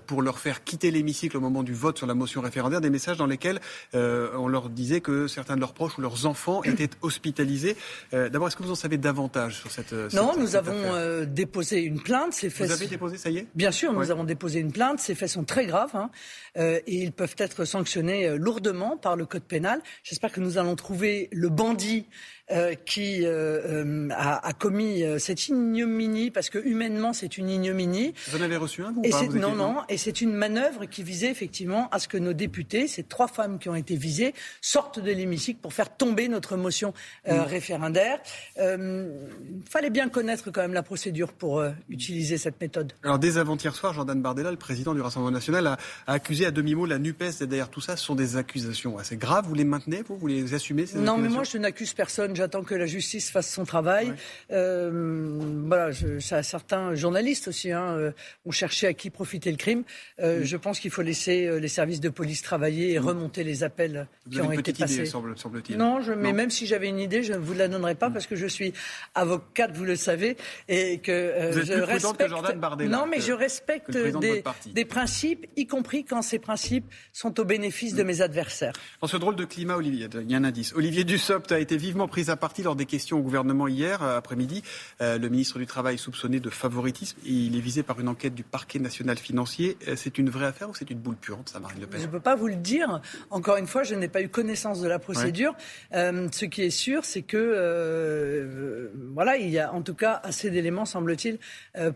pour 0.07 0.21
leur 0.21 0.39
faire 0.39 0.63
quitter 0.63 0.91
l'hémicycle 0.91 1.37
au 1.37 1.41
moment 1.41 1.63
du 1.63 1.73
vote 1.73 1.97
sur 1.97 2.07
la 2.07 2.13
motion 2.13 2.41
référendaire. 2.41 2.81
Des 2.81 2.89
messages 2.89 3.17
dans 3.17 3.25
lesquels 3.25 3.59
on 3.93 4.47
leur 4.47 4.69
disait 4.69 5.01
que 5.01 5.27
certains 5.27 5.55
de 5.55 5.61
leurs 5.61 5.73
proches 5.73 5.97
ou 5.97 6.01
leurs 6.01 6.25
enfants 6.25 6.63
étaient 6.63 6.89
hospitalisés. 7.01 7.75
D'abord, 8.11 8.47
est-ce 8.47 8.55
que 8.55 8.63
vous 8.63 8.71
en 8.71 8.75
savez 8.75 8.97
davantage 8.97 9.59
sur 9.59 9.71
cette, 9.71 9.89
cette 9.89 10.13
Non, 10.13 10.33
nous 10.37 10.55
avons 10.55 10.65
avons 10.67 10.95
euh, 10.95 11.25
déposé 11.25 11.81
une 11.81 12.01
plainte. 12.01 12.33
Ces 12.33 12.49
faits... 12.49 12.67
Vous 12.67 12.73
avez 12.73 12.87
déposé, 12.87 13.17
ça 13.17 13.29
y 13.29 13.37
est? 13.37 13.47
Bien 13.55 13.71
sûr, 13.71 13.93
nous 13.93 14.11
avons 14.11 14.23
déposé 14.23 14.59
une 14.59 14.71
plainte. 14.71 14.99
Ces 14.99 15.15
faits 15.15 15.29
sont 15.29 15.43
très 15.43 15.65
graves 15.65 15.95
hein, 15.95 16.09
euh, 16.57 16.79
et 16.87 16.95
ils 16.95 17.11
peuvent 17.11 17.35
être 17.37 17.65
sanctionnés 17.65 18.27
euh, 18.27 18.37
lourdement 18.37 18.97
par 18.97 19.15
le 19.15 19.25
code 19.25 19.43
pénal. 19.43 19.81
J'espère 20.03 20.31
que 20.31 20.39
nous 20.39 20.57
allons 20.57 20.75
trouver 20.75 21.29
le 21.31 21.49
bandit 21.49 22.07
euh, 22.51 22.75
qui 22.75 23.25
euh, 23.25 23.83
euh, 23.83 24.09
a, 24.11 24.47
a, 24.47 24.53
commis 24.53 25.03
cette 25.17 25.47
ignominie, 25.47 26.29
parce 26.29 26.51
que 26.51 26.59
humainement 26.59 27.11
c'est 27.11 27.39
une 27.39 27.49
ignominie. 27.49 28.13
Vous 28.29 28.37
en 28.37 28.41
avez 28.43 28.55
reçu 28.55 28.83
un 28.83 28.91
vous 28.91 29.01
et 29.03 29.09
Non, 29.29 29.55
non, 29.55 29.77
et 29.89 29.97
c'est 29.97 30.21
une 30.21 30.31
manœuvre 30.31 30.85
qui 30.85 31.01
visait 31.01 31.31
effectivement 31.31 31.89
à 31.89 31.97
ce 31.97 32.07
que 32.07 32.17
nos 32.17 32.33
députés, 32.33 32.87
ces 32.87 33.01
trois 33.01 33.27
femmes 33.27 33.57
qui 33.57 33.67
ont 33.67 33.73
été 33.73 33.95
visées, 33.95 34.35
sortent 34.61 34.99
de 34.99 35.09
l'hémicycle 35.11 35.59
pour 35.59 35.73
faire 35.73 35.97
tomber 35.97 36.27
notre 36.27 36.55
motion 36.55 36.93
mm. 37.27 37.31
référendaire. 37.31 38.19
Il 38.57 39.63
fallait 39.67 39.89
bien 39.89 40.07
connaître 40.07 40.51
quand 40.51 40.61
même 40.61 40.73
la 40.73 40.83
procédure 40.83 41.33
pour 41.33 41.63
utiliser 41.89 42.37
cette 42.37 42.61
méthode. 42.61 42.93
Alors 43.03 43.17
dès 43.17 43.39
avant-hier 43.39 43.73
soir, 43.75 43.91
Jordan 43.93 44.21
Bardella, 44.21 44.51
le 44.51 44.57
président 44.57 44.93
du 44.93 45.01
Rassemblement 45.01 45.31
national, 45.31 45.65
a, 45.65 45.77
a 46.05 46.13
accusé 46.13 46.45
à 46.45 46.51
demi-mot 46.51 46.85
la 46.85 46.99
NUPES. 46.99 47.41
Et 47.41 47.47
derrière 47.47 47.69
tout 47.69 47.81
ça, 47.81 47.97
ce 47.97 48.05
sont 48.05 48.13
des 48.13 48.37
accusations 48.37 48.99
assez 48.99 49.17
graves. 49.17 49.47
Vous 49.47 49.55
les 49.55 49.63
maintenez, 49.63 50.03
vous, 50.07 50.15
vous 50.15 50.27
les 50.27 50.53
assumez 50.53 50.85
ces 50.85 50.99
Non, 50.99 51.17
mais 51.17 51.29
moi 51.29 51.43
je 51.43 51.57
n'accuse 51.57 51.95
personne 51.95 52.34
j'attends 52.35 52.63
que 52.63 52.75
la 52.75 52.85
justice 52.85 53.29
fasse 53.29 53.51
son 53.51 53.65
travail. 53.65 54.13
Euh, 54.51 55.39
voilà, 55.67 55.91
je, 55.91 56.19
certains 56.19 56.95
journalistes 56.95 57.47
aussi 57.47 57.71
hein, 57.71 57.95
euh, 57.97 58.11
ont 58.45 58.51
cherché 58.51 58.87
à 58.87 58.93
qui 58.93 59.09
profiter 59.09 59.51
le 59.51 59.57
crime. 59.57 59.83
Euh, 60.19 60.41
je 60.43 60.57
pense 60.57 60.79
qu'il 60.79 60.91
faut 60.91 61.01
laisser 61.01 61.59
les 61.59 61.67
services 61.67 61.99
de 61.99 62.09
police 62.09 62.41
travailler 62.41 62.93
et 62.93 62.99
remonter 62.99 63.43
les 63.43 63.63
appels 63.63 64.07
qui 64.29 64.41
ont 64.41 64.51
été 64.51 64.73
passés. 64.73 65.05
semble, 65.05 65.33
t 65.63 65.75
non, 65.75 66.01
je, 66.01 66.13
mais 66.13 66.33
même 66.33 66.49
si 66.49 66.65
j'avais 66.65 66.89
une 66.89 66.99
idée, 66.99 67.23
je 67.23 67.33
ne 67.33 67.37
vous 67.37 67.53
la 67.53 67.67
donnerai 67.67 67.95
pas 67.95 68.09
parce 68.09 68.27
que 68.27 68.35
je 68.35 68.47
suis 68.47 68.73
avocate, 69.13 69.75
vous 69.75 69.85
le 69.85 69.95
savez, 69.95 70.37
et 70.67 70.99
que 70.99 71.51
je 71.53 71.73
respecte. 71.73 72.17
Que 72.17 72.27
Jordan 72.27 72.59
Bardella, 72.59 72.97
non, 72.97 73.05
mais 73.07 73.19
je 73.19 73.33
respecte 73.33 73.91
des, 73.91 74.43
des, 74.73 74.85
principes, 74.85 75.47
y 75.55 75.67
compris 75.67 76.03
quand 76.03 76.21
ces 76.21 76.39
principes 76.39 76.85
sont 77.13 77.39
au 77.39 77.45
bénéfice 77.45 77.95
de 77.95 78.03
mes 78.03 78.21
adversaires. 78.21 78.73
Dans 79.01 79.07
ce 79.07 79.17
drôle 79.17 79.35
de 79.35 79.45
climat, 79.45 79.75
Olivier, 79.77 80.07
il 80.21 80.31
y 80.31 80.35
a 80.35 80.37
un 80.37 80.43
indice. 80.43 80.73
Olivier 80.73 81.03
Dussopt 81.03 81.51
a 81.51 81.59
été 81.59 81.77
vivement 81.77 82.07
pris 82.07 82.24
à 82.29 82.35
partie 82.35 82.63
lors 82.63 82.75
des 82.75 82.85
questions 82.85 83.17
au 83.17 83.21
gouvernement 83.21 83.67
hier 83.67 84.03
euh, 84.03 84.17
après-midi. 84.17 84.63
Euh, 85.01 85.17
le 85.17 85.29
ministre 85.29 85.59
du 85.59 85.65
Travail 85.65 85.97
soupçonné 85.97 86.39
de 86.39 86.49
favoritisme. 86.49 87.17
Il 87.25 87.55
est 87.55 87.61
visé 87.61 87.83
par 87.83 87.99
une 87.99 88.07
enquête 88.07 88.35
du 88.35 88.43
parquet 88.43 88.79
national 88.79 89.17
financier. 89.17 89.77
Euh, 89.87 89.95
c'est 89.95 90.17
une 90.17 90.29
vraie 90.29 90.47
affaire 90.47 90.69
ou 90.69 90.75
c'est 90.75 90.89
une 90.89 90.99
boule 90.99 91.15
puante, 91.15 91.49
ça, 91.49 91.59
Marine 91.59 91.81
Le 91.81 91.87
Pen? 91.87 91.99
Je 91.99 92.05
ne 92.05 92.11
peux 92.11 92.19
pas 92.19 92.35
vous 92.35 92.47
le 92.47 92.55
dire. 92.55 93.01
Encore 93.29 93.57
une 93.57 93.67
fois, 93.67 93.83
je 93.83 93.95
n'ai 93.95 94.07
pas 94.07 94.21
eu 94.21 94.29
connaissance 94.29 94.81
de 94.81 94.87
la 94.87 94.99
procédure. 94.99 95.55
ce 95.91 96.45
qui 96.45 96.61
est 96.63 96.69
sûr, 96.69 97.05
c'est 97.05 97.21
que 97.21 98.91
voilà, 99.13 99.37
il 99.37 99.49
y 99.49 99.59
a 99.59 99.73
en 99.73 99.81
tout 99.81 99.93
cas 99.93 100.19
assez 100.23 100.49
d'éléments, 100.49 100.85
semble-t-il, 100.85 101.39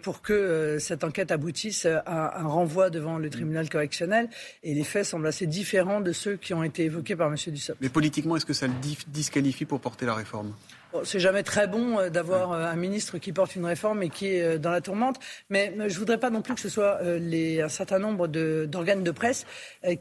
pour 0.02 0.22
que 0.22 0.78
cette 0.80 1.04
enquête 1.04 1.32
aboutisse 1.32 1.86
à 1.86 2.40
un 2.40 2.48
renvoi 2.48 2.90
devant 2.90 3.18
le 3.18 3.30
tribunal 3.30 3.70
correctionnel. 3.70 4.30
Et 4.64 4.74
les 4.74 4.84
faits 4.84 5.06
semblent 5.06 5.28
assez 5.28 5.48
différents 5.48 6.02
de 6.02 6.12
ceux 6.12 6.36
qui 6.36 6.54
ont 6.54 6.64
été 6.64 6.84
évoqués 6.84 7.16
par 7.16 7.28
M. 7.28 7.36
Dussopt. 7.48 7.80
Mais 7.82 7.90
politiquement, 7.90 8.36
est-ce 8.36 8.46
que 8.46 8.54
ça 8.54 8.68
le 8.68 8.74
disqualifie 9.08 9.66
pour 9.66 9.80
porter 9.80 10.06
la 10.06 10.16
réforme? 10.20 10.54
C'est 11.04 11.20
jamais 11.20 11.44
très 11.44 11.68
bon 11.68 12.00
euh, 12.00 12.10
d'avoir 12.10 12.52
euh, 12.52 12.66
un 12.66 12.76
ministre 12.76 13.20
qui 13.20 13.32
porte 13.32 13.56
une 13.56 13.66
réforme 13.66 14.02
et 14.02 14.10
qui 14.10 14.28
est 14.28 14.42
euh, 14.42 14.58
dans 14.58 14.72
la 14.72 14.82
tourmente, 14.82 15.20
mais 15.50 15.72
je 15.78 15.84
ne 15.84 16.00
voudrais 16.00 16.18
pas 16.18 16.32
non 16.32 16.42
plus 16.42 16.56
que 16.56 16.62
ce 16.62 16.70
soit 16.70 17.00
les, 17.04 17.62
un 17.62 17.70
certain 17.70 18.00
nombre 18.00 18.28
d'organes 18.28 19.04
de, 19.04 19.12
presse 19.12 19.46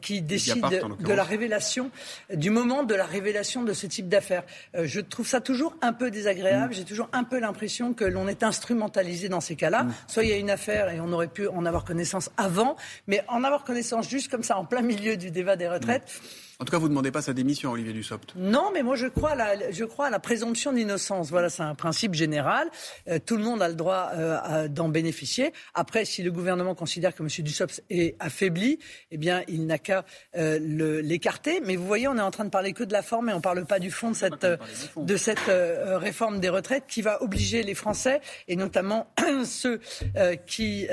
qui 0.00 0.22
décident 0.22 0.68
de 0.68 1.12
la 1.12 1.24
révélation, 1.24 1.90
du 2.32 2.50
moment 2.50 2.84
de 2.84 2.94
la 2.94 3.04
révélation 3.04 3.64
de 3.64 3.72
ce 3.72 3.86
type 3.86 4.08
d'affaires. 4.08 4.44
Je 4.74 5.00
trouve 5.00 5.26
ça 5.26 5.40
toujours 5.40 5.74
un 5.82 5.92
peu 5.92 6.10
désagréable. 6.10 6.72
Mm. 6.72 6.76
J'ai 6.76 6.84
toujours 6.84 7.08
un 7.12 7.24
peu 7.24 7.38
l'impression 7.40 7.94
que 7.94 8.04
l'on 8.04 8.28
est 8.28 8.42
instrumentalisé 8.42 9.28
dans 9.28 9.40
ces 9.40 9.56
cas-là. 9.56 9.84
Mm. 9.84 9.94
Soit 10.06 10.24
il 10.24 10.30
y 10.30 10.32
a 10.32 10.36
une 10.36 10.50
affaire 10.50 10.90
et 10.90 11.00
on 11.00 11.12
aurait 11.12 11.28
pu 11.28 11.48
en 11.48 11.66
avoir 11.66 11.84
connaissance 11.84 12.30
avant, 12.36 12.76
mais 13.06 13.24
en 13.28 13.44
avoir 13.44 13.64
connaissance 13.64 14.08
juste 14.08 14.30
comme 14.30 14.42
ça 14.42 14.56
en 14.58 14.64
plein 14.64 14.82
milieu 14.82 15.16
du 15.16 15.30
débat 15.30 15.56
des 15.56 15.68
retraites. 15.68 16.20
En 16.60 16.64
tout 16.64 16.72
cas, 16.72 16.78
vous 16.78 16.86
ne 16.86 16.90
demandez 16.90 17.12
pas 17.12 17.22
sa 17.22 17.34
démission, 17.34 17.70
Olivier 17.70 17.92
Dussopt. 17.92 18.34
Non, 18.34 18.72
mais 18.74 18.82
moi 18.82 18.96
je 18.96 19.06
crois 19.06 19.30
à 19.30 19.34
la, 19.36 19.70
je 19.70 19.84
crois 19.84 20.06
à 20.06 20.10
la 20.10 20.18
présomption 20.18 20.72
d'innocence. 20.72 21.30
Voilà, 21.30 21.50
c'est 21.50 21.62
un 21.62 21.76
principe 21.76 22.14
général. 22.14 22.68
Euh, 23.06 23.20
tout 23.24 23.36
le 23.36 23.44
monde 23.44 23.62
a 23.62 23.68
le 23.68 23.76
droit 23.76 24.10
euh, 24.14 24.66
d'en 24.66 24.88
bénéficier. 24.88 25.52
Après, 25.74 26.04
si 26.04 26.24
le 26.24 26.32
gouvernement 26.32 26.74
considère 26.74 27.14
que 27.14 27.22
M. 27.22 27.28
Dussopt 27.28 27.84
est 27.90 28.16
affaibli, 28.18 28.80
eh 29.12 29.18
bien, 29.18 29.44
il 29.46 29.66
n'a 29.66 29.78
qu'à 29.78 30.04
euh, 30.36 30.58
l'écarter. 31.00 31.60
Mais 31.64 31.76
vous 31.76 31.86
voyez, 31.86 32.08
on 32.08 32.16
est 32.16 32.20
en 32.20 32.32
train 32.32 32.44
de 32.44 32.50
parler 32.50 32.72
que 32.72 32.82
de 32.82 32.92
la 32.92 33.02
forme 33.02 33.28
et 33.28 33.32
on 33.32 33.36
ne 33.36 33.40
parle 33.40 33.64
pas 33.64 33.78
du 33.78 33.92
fond 33.92 34.10
de 34.10 34.16
cette, 34.16 34.44
de 34.96 35.16
cette 35.16 35.38
réforme 35.46 36.40
des 36.40 36.48
retraites 36.48 36.86
qui 36.88 37.02
va 37.02 37.22
obliger 37.22 37.62
les 37.62 37.76
Français, 37.76 38.20
et 38.48 38.56
notamment 38.56 39.12
ceux 39.44 39.80
qui 40.46 40.88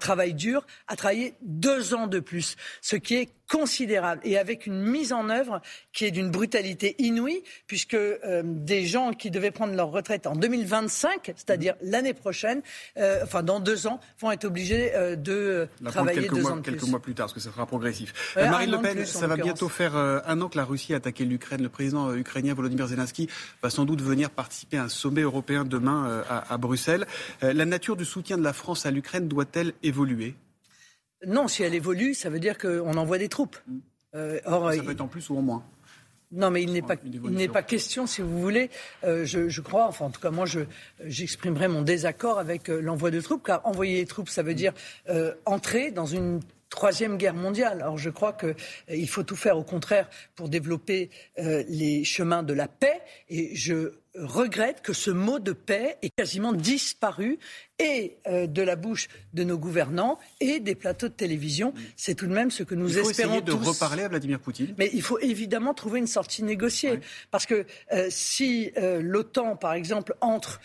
travaillent 0.00 0.34
dur, 0.34 0.66
à 0.88 0.96
travailler 0.96 1.34
deux 1.42 1.94
ans 1.94 2.08
de 2.08 2.18
plus, 2.18 2.56
ce 2.80 2.96
qui 2.96 3.14
est 3.14 3.28
considérable 3.48 4.20
et 4.24 4.38
avec 4.38 4.66
une 4.66 4.80
mise 4.80 5.12
en 5.12 5.28
œuvre 5.28 5.60
qui 5.92 6.04
est 6.04 6.10
d'une 6.10 6.30
brutalité 6.30 6.94
inouïe, 6.98 7.42
puisque 7.66 7.94
euh, 7.94 8.42
des 8.44 8.86
gens 8.86 9.12
qui 9.12 9.30
devaient 9.30 9.50
prendre 9.50 9.74
leur 9.74 9.90
retraite 9.90 10.26
en 10.26 10.34
2025, 10.34 11.32
c'est-à-dire 11.36 11.74
l'année 11.82 12.14
prochaine, 12.14 12.62
euh, 12.96 13.20
enfin 13.22 13.42
dans 13.42 13.60
deux 13.60 13.86
ans, 13.86 14.00
vont 14.20 14.30
être 14.30 14.44
obligés 14.44 14.94
euh, 14.94 15.16
de 15.16 15.68
travailler 15.84 16.28
deux 16.28 16.40
mois, 16.40 16.52
ans 16.52 16.56
de 16.56 16.62
quelques 16.62 16.88
mois 16.88 17.00
plus 17.00 17.14
tard, 17.14 17.26
parce 17.26 17.34
que 17.34 17.40
ça 17.40 17.50
sera 17.50 17.66
progressif. 17.66 18.34
Marine 18.36 18.70
Le 18.70 18.80
Pen, 18.80 19.04
ça 19.04 19.26
va 19.26 19.36
bientôt 19.36 19.68
faire 19.68 19.96
un 19.96 20.40
an 20.40 20.48
que 20.48 20.56
la 20.56 20.64
Russie 20.64 20.94
a 20.94 20.96
attaqué 20.96 21.24
l'Ukraine. 21.24 21.62
Le 21.62 21.68
président 21.68 22.14
ukrainien 22.14 22.54
Volodymyr 22.54 22.88
Zelensky 22.88 23.28
va 23.62 23.70
sans 23.70 23.84
doute 23.84 24.02
venir 24.02 24.30
participer 24.30 24.78
à 24.78 24.84
un 24.84 24.88
sommet 24.88 25.22
européen 25.22 25.64
demain 25.64 26.22
à, 26.28 26.52
à 26.52 26.58
Bruxelles. 26.58 27.06
la 27.42 27.64
nature 27.64 27.96
du 27.96 28.04
soutien 28.04 28.38
de 28.38 28.42
la 28.42 28.52
France 28.52 28.86
à 28.86 28.90
l'Ukraine 28.90 29.28
doit-elle 29.28 29.72
évoluer? 29.82 30.34
Non, 31.26 31.48
si 31.48 31.62
elle 31.62 31.74
évolue, 31.74 32.14
ça 32.14 32.30
veut 32.30 32.40
dire 32.40 32.58
qu'on 32.58 32.96
envoie 32.96 33.18
des 33.18 33.28
troupes. 33.28 33.56
Mm. 33.66 33.78
Euh, 34.14 34.40
or, 34.44 34.72
ça 34.72 34.82
peut 34.82 34.92
être 34.92 35.00
en 35.00 35.08
plus 35.08 35.28
ou 35.30 35.36
en 35.36 35.42
moins. 35.42 35.64
Non, 36.32 36.50
mais 36.50 36.62
il 36.62 36.72
n'est 36.72 36.82
pas, 36.82 36.96
n'est 37.04 37.48
pas 37.48 37.62
question, 37.62 38.06
si 38.06 38.20
vous 38.20 38.40
voulez, 38.40 38.70
euh, 39.04 39.24
je, 39.24 39.60
crois, 39.60 39.86
enfin 39.86 40.06
en 40.06 40.10
tout 40.10 40.20
cas 40.20 40.30
moi, 40.30 40.46
j'exprimerai 41.04 41.68
mon 41.68 41.82
désaccord 41.82 42.40
avec 42.40 42.70
euh, 42.70 42.80
l'envoi 42.80 43.12
de 43.12 43.20
troupes, 43.20 43.46
car 43.46 43.64
envoyer 43.64 43.98
les 43.98 44.06
troupes, 44.06 44.28
ça 44.28 44.42
veut 44.42 44.54
dire 44.54 44.72
entrer 45.44 45.92
dans 45.92 46.06
une 46.06 46.40
troisième 46.70 47.18
guerre 47.18 47.34
mondiale. 47.34 47.82
Alors 47.82 47.98
je 47.98 48.10
crois 48.10 48.32
qu'il 48.32 49.08
faut 49.08 49.22
tout 49.22 49.36
faire 49.36 49.56
au 49.56 49.62
contraire 49.62 50.08
pour 50.34 50.48
développer 50.48 51.10
les 51.36 52.02
chemins 52.02 52.42
de 52.42 52.52
la 52.52 52.66
paix, 52.66 53.00
et 53.28 53.54
je 53.54 53.92
regrette 54.16 54.80
que 54.82 54.92
ce 54.92 55.10
mot 55.10 55.38
de 55.38 55.52
paix 55.52 55.98
ait 56.02 56.10
quasiment 56.10 56.52
disparu 56.52 57.38
et 57.78 58.18
euh, 58.28 58.46
de 58.46 58.62
la 58.62 58.76
bouche 58.76 59.08
de 59.32 59.42
nos 59.42 59.58
gouvernants 59.58 60.18
et 60.40 60.60
des 60.60 60.74
plateaux 60.74 61.08
de 61.08 61.12
télévision. 61.12 61.74
C'est 61.96 62.14
tout 62.14 62.26
de 62.26 62.32
même 62.32 62.50
ce 62.50 62.62
que 62.62 62.74
nous 62.74 62.86
espérons 62.86 63.10
Il 63.10 63.14
faut 63.14 63.20
essayer 63.22 63.42
de 63.42 63.52
reparler 63.52 64.02
à 64.04 64.08
Vladimir 64.08 64.38
Poutine. 64.38 64.74
Mais 64.78 64.90
il 64.92 65.02
faut 65.02 65.18
évidemment 65.18 65.74
trouver 65.74 65.98
une 65.98 66.06
sortie 66.06 66.44
négociée. 66.44 67.00
Parce 67.30 67.46
que 67.46 67.66
euh, 67.92 68.06
si 68.10 68.70
euh, 68.76 69.00
l'OTAN, 69.02 69.56
par 69.56 69.72
exemple, 69.74 70.14
entre 70.20 70.60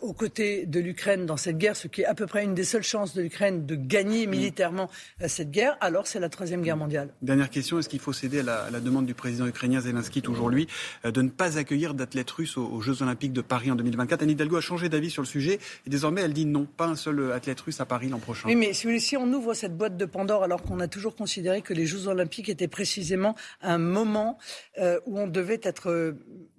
aux 0.00 0.12
côtés 0.12 0.64
de 0.64 0.78
l'Ukraine 0.78 1.26
dans 1.26 1.36
cette 1.36 1.58
guerre, 1.58 1.74
ce 1.76 1.88
qui 1.88 2.02
est 2.02 2.04
à 2.04 2.14
peu 2.14 2.26
près 2.26 2.44
une 2.44 2.54
des 2.54 2.62
seules 2.62 2.84
chances 2.84 3.14
de 3.14 3.22
l'Ukraine 3.22 3.66
de 3.66 3.74
gagner 3.74 4.28
militairement 4.28 4.88
cette 5.26 5.50
guerre, 5.50 5.76
alors 5.80 6.06
c'est 6.06 6.20
la 6.20 6.28
Troisième 6.28 6.62
Guerre 6.62 6.76
mondiale. 6.76 7.12
Dernière 7.20 7.50
question, 7.50 7.80
est-ce 7.80 7.88
qu'il 7.88 7.98
faut 7.98 8.12
céder 8.12 8.40
à 8.40 8.70
la, 8.70 8.80
demande 8.80 9.06
du 9.06 9.14
président 9.14 9.46
ukrainien 9.46 9.80
Zelensky 9.80 10.22
aujourd'hui 10.28 10.68
de 11.04 11.20
ne 11.20 11.30
pas 11.30 11.58
accueillir 11.58 11.94
d'athlètes 11.94 12.30
russes 12.30 12.56
aux, 12.56 12.66
aux 12.66 12.80
Jeux 12.80 13.02
Olympiques 13.02 13.32
de 13.32 13.40
Paris 13.40 13.72
en 13.72 13.74
2024 13.74 14.22
Anne 14.22 14.30
Hidalgo 14.30 14.56
a 14.56 14.60
changé 14.60 14.88
d'avis 14.88 15.10
sur 15.10 15.22
le 15.22 15.26
sujet 15.26 15.58
et 15.84 15.90
désormais 15.90 16.20
elle 16.20 16.35
dit 16.36 16.46
non, 16.46 16.66
pas 16.76 16.86
un 16.86 16.96
seul 16.96 17.32
athlète 17.32 17.60
russe 17.60 17.80
à 17.80 17.86
Paris 17.86 18.08
l'an 18.08 18.18
prochain. 18.18 18.46
Oui, 18.46 18.56
mais 18.56 18.72
si 18.74 19.16
on 19.16 19.32
ouvre 19.32 19.54
cette 19.54 19.76
boîte 19.76 19.96
de 19.96 20.04
Pandore 20.04 20.42
alors 20.42 20.62
qu'on 20.62 20.80
a 20.80 20.88
toujours 20.88 21.16
considéré 21.16 21.62
que 21.62 21.74
les 21.74 21.86
Jeux 21.86 22.08
Olympiques 22.08 22.48
étaient 22.48 22.68
précisément 22.68 23.34
un 23.62 23.78
moment 23.78 24.38
euh, 24.78 25.00
où 25.06 25.18
on 25.18 25.26
devait 25.26 25.60
être 25.62 25.90
euh, 25.90 26.12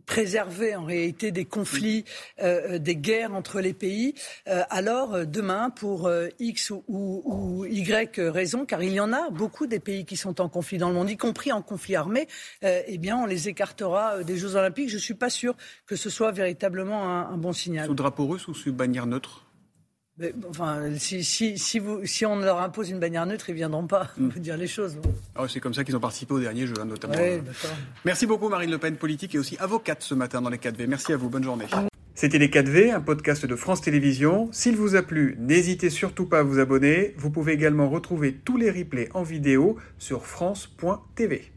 préservé 0.06 0.76
en 0.76 0.86
réalité 0.86 1.32
des 1.32 1.46
conflits, 1.46 2.06
euh, 2.42 2.80
des 2.80 2.96
guerres 2.96 3.34
entre 3.34 3.60
les 3.60 3.74
pays, 3.74 4.14
alors 4.46 5.26
demain, 5.26 5.70
pour 5.70 6.10
X 6.40 6.72
ou, 6.88 7.66
Y 7.70 8.18
raison, 8.32 8.66
car 8.66 8.82
il 8.82 8.94
y 8.94 9.02
en 9.02 9.12
a 9.12 9.30
beaucoup 9.32 9.68
des 9.68 9.82
pays 9.82 10.06
qui 10.06 10.16
sont 10.16 10.40
en 10.40 10.48
conflit 10.48 10.78
dans 10.78 10.88
le 10.88 10.96
monde, 10.96 11.10
y 11.10 11.18
compris 11.18 11.52
en 11.52 11.62
conflit 11.62 11.98
armé, 11.98 12.30
eh 12.62 12.98
bien 12.98 13.18
on 13.18 13.26
les 13.26 13.50
écartera 13.50 14.24
des 14.24 14.38
Jeux 14.38 14.56
Olympiques. 14.56 14.88
Je 14.88 14.96
ne 14.96 15.02
suis 15.02 15.14
pas 15.14 15.30
sûr 15.30 15.56
que 15.86 15.98
ce 15.98 16.10
soit 16.10 16.32
véritablement 16.32 17.04
un, 17.04 17.30
un 17.30 17.38
bon 17.38 17.52
signal. 17.52 17.88
Sous 17.88 17.94
drapeau 17.94 18.28
russe 18.28 18.48
ou 18.48 18.54
sous 18.54 18.72
bannière 18.72 19.08
neutre? 19.08 19.47
Enfin, 20.50 20.82
si, 20.98 21.24
si, 21.24 21.58
si, 21.58 21.80
vous, 21.80 22.06
si, 22.06 22.26
on 22.26 22.38
leur 22.38 22.60
impose 22.60 22.90
une 22.90 23.00
bannière 23.00 23.26
neutre, 23.26 23.50
ils 23.50 23.54
ne 23.54 23.58
viendront 23.58 23.88
pas 23.88 24.12
vous 24.18 24.40
dire 24.40 24.58
les 24.58 24.68
choses. 24.68 24.98
Ah 25.36 25.46
c'est 25.48 25.60
comme 25.60 25.74
ça 25.74 25.84
qu'ils 25.84 25.96
ont 25.96 26.00
participé 26.00 26.34
au 26.34 26.40
dernier 26.40 26.66
jeu, 26.68 26.76
hein, 26.80 26.86
notamment. 26.86 27.16
Merci 28.06 28.26
beaucoup, 28.26 28.50
Marine 28.50 28.72
Le 28.72 28.78
Pen, 28.78 28.96
politique 28.96 29.36
et 29.36 29.40
aussi 29.40 29.58
avocate 29.60 30.02
ce 30.02 30.16
matin 30.16 30.42
dans 30.42 30.50
les 30.50 30.58
4V. 30.58 30.88
Merci 30.88 31.14
à 31.14 31.18
vous. 31.18 31.30
Bonne 31.30 31.44
journée. 31.44 31.66
C'était 32.16 32.40
Les 32.40 32.48
4V, 32.48 32.92
un 32.92 33.02
podcast 33.02 33.46
de 33.46 33.56
France 33.56 33.82
Télévisions. 33.82 34.50
S'il 34.52 34.76
vous 34.76 34.96
a 34.96 35.04
plu, 35.04 35.36
n'hésitez 35.40 35.92
surtout 35.92 36.26
pas 36.26 36.40
à 36.40 36.44
vous 36.44 36.58
abonner. 36.58 37.14
Vous 37.18 37.30
pouvez 37.30 37.54
également 37.54 37.90
retrouver 37.90 38.34
tous 38.34 38.58
les 38.58 38.72
replays 38.72 39.10
en 39.14 39.22
vidéo 39.22 39.78
sur 40.00 40.26
France.tv. 40.26 41.52